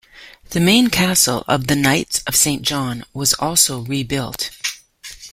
[0.49, 2.63] The main castle of the Knights of St.
[2.63, 4.49] John was also rebuilt.